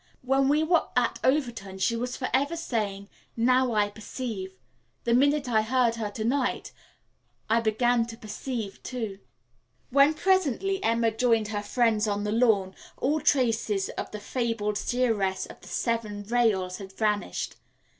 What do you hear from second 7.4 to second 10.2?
I began to perceive, too." When